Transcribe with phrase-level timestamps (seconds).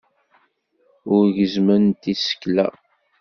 [1.15, 2.67] Ur gezzment isekla.